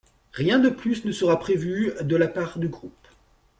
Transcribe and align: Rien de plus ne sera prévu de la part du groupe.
Rien 0.31 0.57
de 0.57 0.69
plus 0.69 1.05
ne 1.05 1.11
sera 1.11 1.37
prévu 1.37 1.91
de 2.01 2.15
la 2.15 2.27
part 2.27 2.57
du 2.57 2.69
groupe. 2.69 3.07